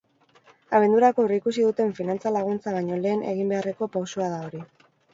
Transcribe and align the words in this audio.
Abendurako 0.79 1.25
aurreikusi 1.25 1.67
duten 1.67 1.95
finantza 2.01 2.33
laguntza 2.39 2.75
baino 2.79 3.01
lehen 3.05 3.25
egin 3.35 3.55
beharreko 3.57 3.93
pausoa 3.99 4.35
da 4.37 4.45
hori. 4.51 4.69